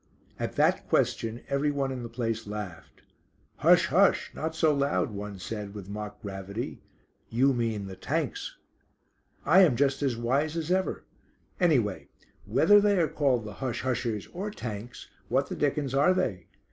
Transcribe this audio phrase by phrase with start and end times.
[0.39, 3.03] At that question everyone in the place laughed.
[3.57, 3.85] "Hush!
[3.85, 4.31] hush!
[4.33, 6.81] not so loud," one said, with mock gravity.
[7.29, 8.57] "You mean the Tanks."
[9.45, 11.03] "I am just as wise as ever.
[11.59, 12.07] Anyway,
[12.45, 16.47] whether they are called the 'Hush Hushers' or 'Tanks,' what the dickens are they?